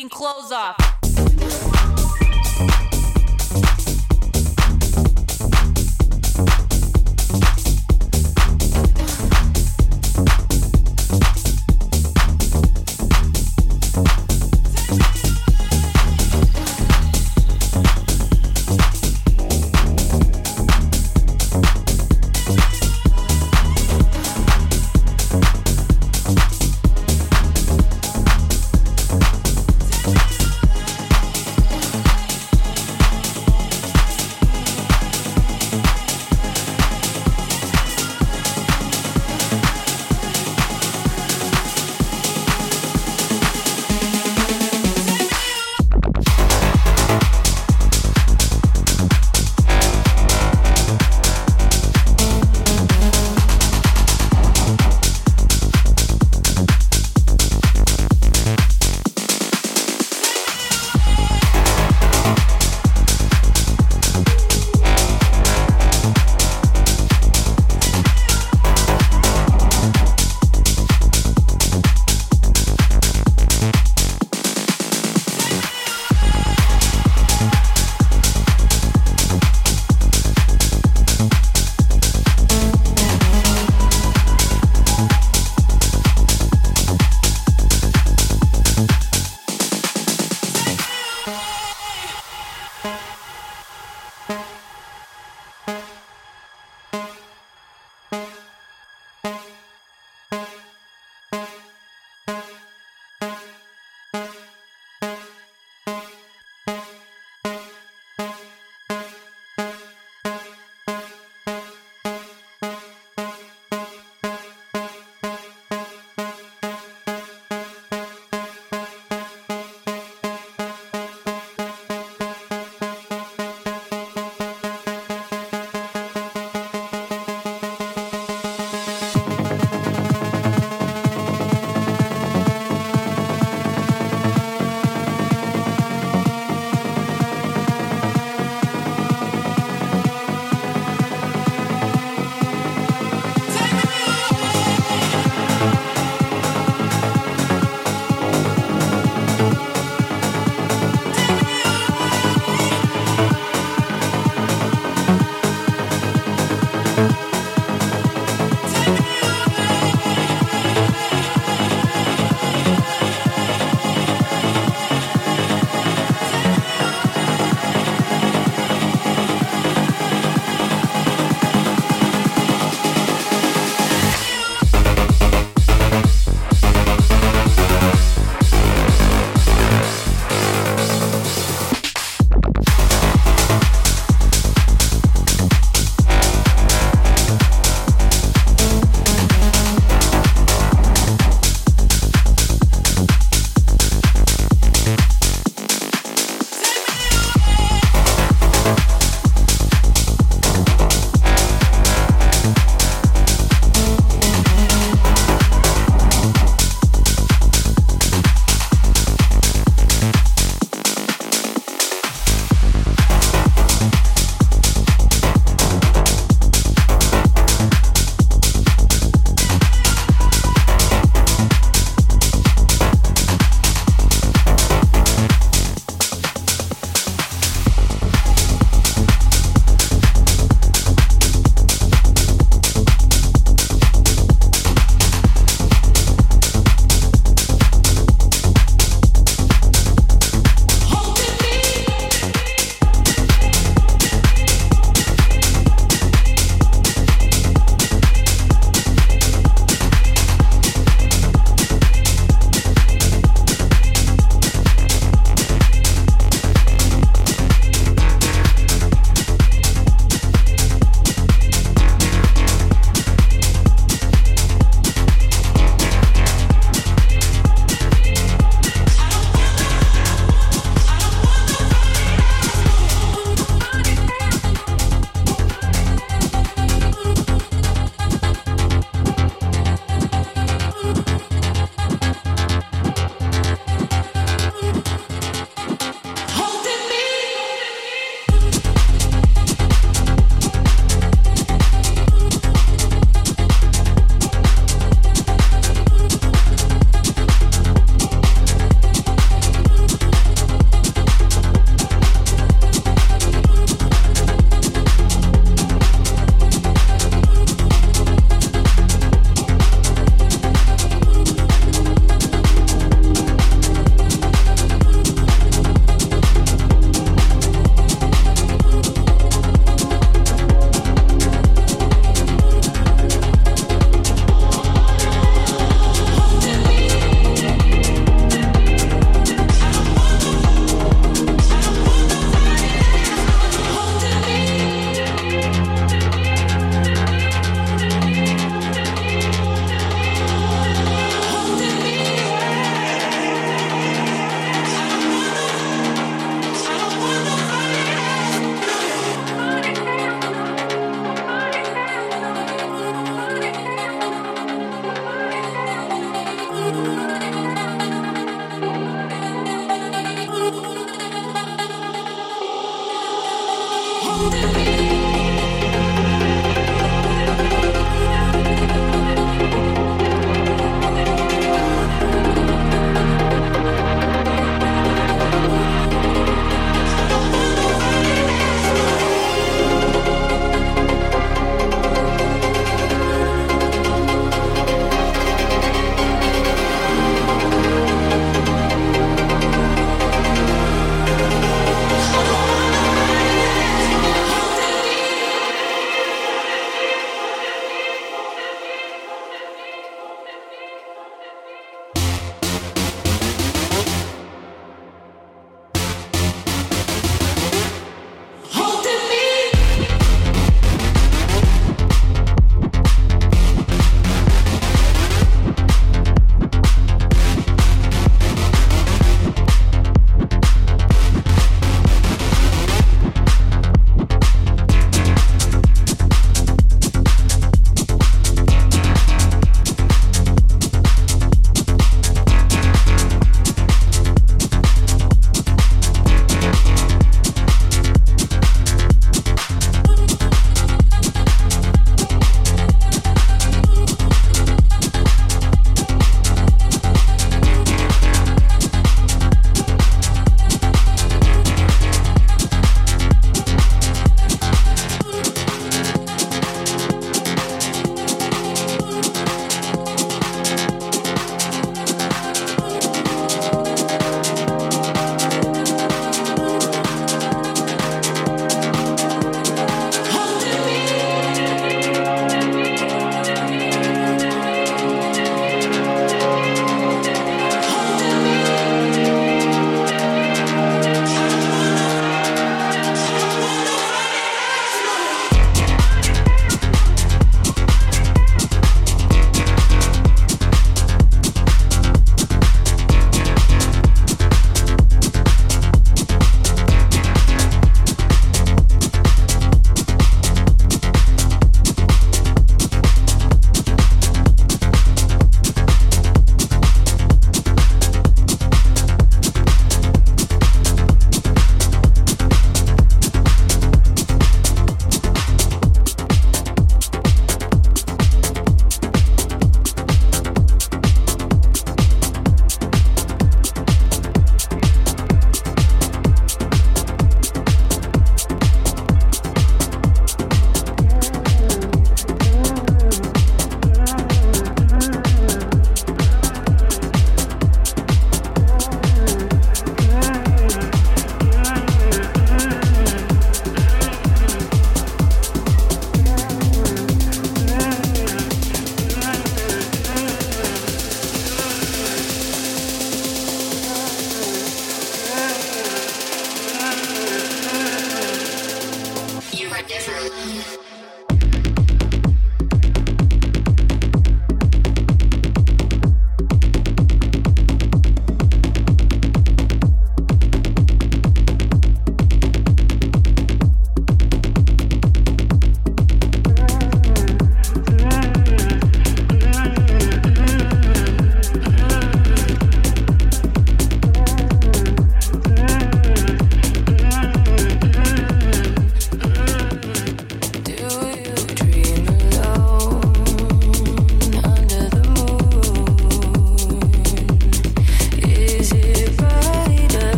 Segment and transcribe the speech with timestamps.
[0.00, 0.89] fucking clothes off.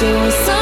[0.00, 0.59] Dancing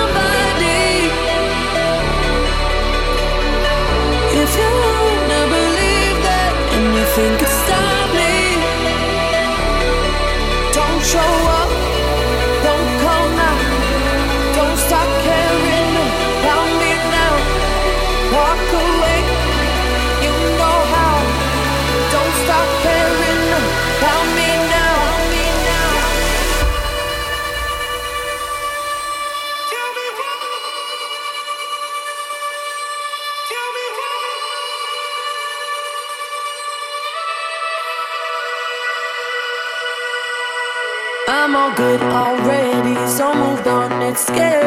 [44.27, 44.58] on.